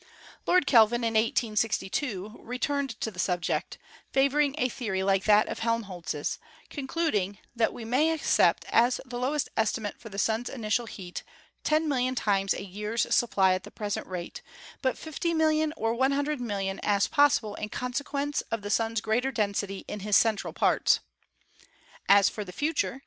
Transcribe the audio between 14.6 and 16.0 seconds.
but 50,000,000 or